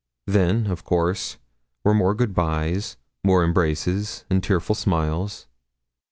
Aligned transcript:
Then, 0.25 0.65
of 0.65 0.83
course, 0.83 1.37
were 1.83 1.93
more 1.93 2.15
good 2.15 2.33
byes, 2.33 2.97
more 3.23 3.43
embraces, 3.43 4.25
and 4.31 4.41
tearful 4.43 4.73
smiles. 4.73 5.45